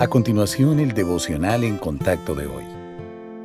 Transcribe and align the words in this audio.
A 0.00 0.08
continuación, 0.08 0.80
el 0.80 0.94
devocional 0.94 1.62
en 1.62 1.76
contacto 1.76 2.34
de 2.34 2.46
hoy. 2.46 2.64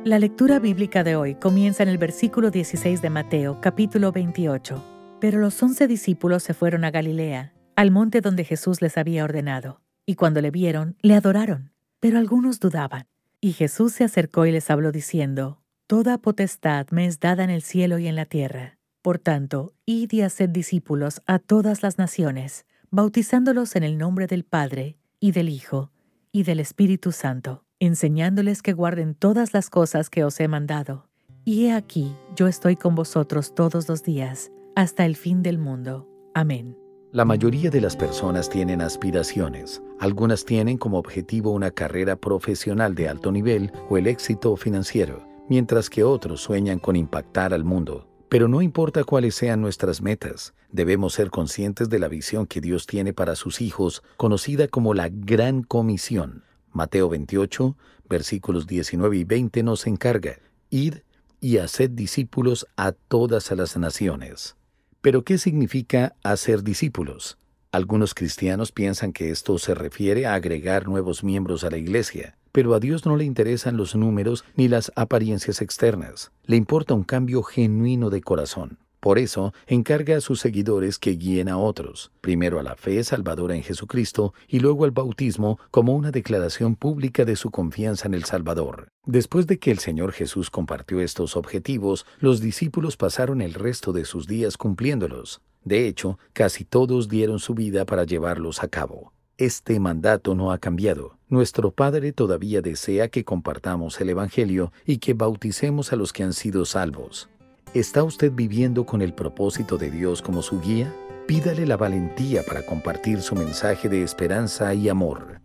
La 0.06 0.18
lectura 0.18 0.58
bíblica 0.58 1.04
de 1.04 1.14
hoy 1.14 1.34
comienza 1.34 1.82
en 1.82 1.90
el 1.90 1.98
versículo 1.98 2.50
16 2.50 3.02
de 3.02 3.10
Mateo, 3.10 3.60
capítulo 3.60 4.10
28. 4.10 4.82
Pero 5.20 5.38
los 5.38 5.62
once 5.62 5.86
discípulos 5.86 6.42
se 6.42 6.54
fueron 6.54 6.86
a 6.86 6.90
Galilea, 6.90 7.52
al 7.76 7.90
monte 7.90 8.22
donde 8.22 8.42
Jesús 8.42 8.80
les 8.80 8.96
había 8.96 9.24
ordenado, 9.24 9.82
y 10.06 10.14
cuando 10.14 10.40
le 10.40 10.50
vieron, 10.50 10.96
le 11.02 11.12
adoraron, 11.12 11.72
pero 12.00 12.16
algunos 12.16 12.58
dudaban. 12.58 13.06
Y 13.42 13.52
Jesús 13.52 13.92
se 13.92 14.04
acercó 14.04 14.46
y 14.46 14.52
les 14.52 14.70
habló 14.70 14.92
diciendo, 14.92 15.60
Toda 15.86 16.16
potestad 16.16 16.86
me 16.90 17.04
es 17.04 17.20
dada 17.20 17.44
en 17.44 17.50
el 17.50 17.60
cielo 17.60 17.98
y 17.98 18.06
en 18.06 18.16
la 18.16 18.24
tierra. 18.24 18.78
Por 19.02 19.18
tanto, 19.18 19.74
id 19.84 20.10
y 20.10 20.22
haced 20.22 20.48
discípulos 20.48 21.20
a 21.26 21.38
todas 21.38 21.82
las 21.82 21.98
naciones, 21.98 22.64
bautizándolos 22.90 23.76
en 23.76 23.82
el 23.82 23.98
nombre 23.98 24.26
del 24.26 24.44
Padre, 24.44 24.96
y 25.20 25.32
del 25.32 25.50
Hijo, 25.50 25.90
y 26.32 26.42
del 26.42 26.60
Espíritu 26.60 27.12
Santo, 27.12 27.64
enseñándoles 27.80 28.62
que 28.62 28.72
guarden 28.72 29.14
todas 29.14 29.52
las 29.52 29.70
cosas 29.70 30.10
que 30.10 30.24
os 30.24 30.38
he 30.40 30.48
mandado. 30.48 31.08
Y 31.44 31.66
he 31.66 31.72
aquí, 31.72 32.12
yo 32.34 32.48
estoy 32.48 32.76
con 32.76 32.94
vosotros 32.94 33.54
todos 33.54 33.88
los 33.88 34.02
días, 34.02 34.50
hasta 34.74 35.04
el 35.04 35.16
fin 35.16 35.42
del 35.42 35.58
mundo. 35.58 36.08
Amén. 36.34 36.76
La 37.12 37.24
mayoría 37.24 37.70
de 37.70 37.80
las 37.80 37.96
personas 37.96 38.50
tienen 38.50 38.82
aspiraciones. 38.82 39.82
Algunas 40.00 40.44
tienen 40.44 40.76
como 40.76 40.98
objetivo 40.98 41.52
una 41.52 41.70
carrera 41.70 42.16
profesional 42.16 42.94
de 42.94 43.08
alto 43.08 43.32
nivel 43.32 43.72
o 43.88 43.96
el 43.96 44.06
éxito 44.06 44.54
financiero, 44.56 45.26
mientras 45.48 45.88
que 45.88 46.04
otros 46.04 46.42
sueñan 46.42 46.78
con 46.78 46.96
impactar 46.96 47.54
al 47.54 47.64
mundo. 47.64 48.06
Pero 48.28 48.48
no 48.48 48.60
importa 48.60 49.04
cuáles 49.04 49.36
sean 49.36 49.60
nuestras 49.60 50.02
metas, 50.02 50.52
debemos 50.72 51.14
ser 51.14 51.30
conscientes 51.30 51.88
de 51.88 52.00
la 52.00 52.08
visión 52.08 52.46
que 52.46 52.60
Dios 52.60 52.86
tiene 52.86 53.12
para 53.12 53.36
sus 53.36 53.60
hijos, 53.60 54.02
conocida 54.16 54.66
como 54.66 54.94
la 54.94 55.08
Gran 55.10 55.62
Comisión. 55.62 56.42
Mateo 56.72 57.08
28, 57.08 57.76
versículos 58.08 58.66
19 58.66 59.16
y 59.16 59.24
20 59.24 59.62
nos 59.62 59.86
encarga, 59.86 60.38
id 60.70 60.96
y 61.40 61.58
haced 61.58 61.90
discípulos 61.90 62.66
a 62.76 62.92
todas 62.92 63.50
las 63.52 63.76
naciones. 63.76 64.56
Pero 65.00 65.22
¿qué 65.22 65.38
significa 65.38 66.16
hacer 66.24 66.64
discípulos? 66.64 67.38
Algunos 67.70 68.12
cristianos 68.12 68.72
piensan 68.72 69.12
que 69.12 69.30
esto 69.30 69.58
se 69.58 69.74
refiere 69.74 70.26
a 70.26 70.34
agregar 70.34 70.88
nuevos 70.88 71.22
miembros 71.22 71.62
a 71.62 71.70
la 71.70 71.76
iglesia, 71.76 72.36
pero 72.56 72.72
a 72.72 72.80
Dios 72.80 73.04
no 73.04 73.16
le 73.16 73.24
interesan 73.26 73.76
los 73.76 73.94
números 73.94 74.42
ni 74.54 74.66
las 74.66 74.90
apariencias 74.96 75.60
externas, 75.60 76.32
le 76.46 76.56
importa 76.56 76.94
un 76.94 77.04
cambio 77.04 77.42
genuino 77.42 78.08
de 78.08 78.22
corazón. 78.22 78.78
Por 78.98 79.18
eso, 79.18 79.52
encarga 79.66 80.16
a 80.16 80.20
sus 80.22 80.40
seguidores 80.40 80.98
que 80.98 81.10
guíen 81.10 81.50
a 81.50 81.58
otros, 81.58 82.12
primero 82.22 82.58
a 82.58 82.62
la 82.62 82.74
fe 82.74 83.04
salvadora 83.04 83.56
en 83.56 83.62
Jesucristo 83.62 84.32
y 84.48 84.60
luego 84.60 84.86
al 84.86 84.90
bautismo 84.92 85.58
como 85.70 85.94
una 85.94 86.12
declaración 86.12 86.76
pública 86.76 87.26
de 87.26 87.36
su 87.36 87.50
confianza 87.50 88.08
en 88.08 88.14
el 88.14 88.24
Salvador. 88.24 88.88
Después 89.04 89.46
de 89.46 89.58
que 89.58 89.70
el 89.70 89.78
Señor 89.78 90.12
Jesús 90.12 90.48
compartió 90.48 91.02
estos 91.02 91.36
objetivos, 91.36 92.06
los 92.20 92.40
discípulos 92.40 92.96
pasaron 92.96 93.42
el 93.42 93.52
resto 93.52 93.92
de 93.92 94.06
sus 94.06 94.26
días 94.26 94.56
cumpliéndolos. 94.56 95.42
De 95.62 95.86
hecho, 95.86 96.18
casi 96.32 96.64
todos 96.64 97.10
dieron 97.10 97.38
su 97.38 97.52
vida 97.52 97.84
para 97.84 98.04
llevarlos 98.04 98.62
a 98.62 98.68
cabo. 98.68 99.12
Este 99.38 99.78
mandato 99.80 100.34
no 100.34 100.50
ha 100.50 100.56
cambiado. 100.56 101.18
Nuestro 101.28 101.70
Padre 101.70 102.12
todavía 102.12 102.62
desea 102.62 103.08
que 103.08 103.22
compartamos 103.22 104.00
el 104.00 104.08
Evangelio 104.08 104.72
y 104.86 104.96
que 104.96 105.12
bauticemos 105.12 105.92
a 105.92 105.96
los 105.96 106.14
que 106.14 106.22
han 106.22 106.32
sido 106.32 106.64
salvos. 106.64 107.28
¿Está 107.74 108.02
usted 108.02 108.32
viviendo 108.32 108.86
con 108.86 109.02
el 109.02 109.12
propósito 109.12 109.76
de 109.76 109.90
Dios 109.90 110.22
como 110.22 110.40
su 110.40 110.62
guía? 110.62 110.90
Pídale 111.26 111.66
la 111.66 111.76
valentía 111.76 112.44
para 112.44 112.64
compartir 112.64 113.20
su 113.20 113.34
mensaje 113.34 113.90
de 113.90 114.02
esperanza 114.02 114.72
y 114.72 114.88
amor. 114.88 115.40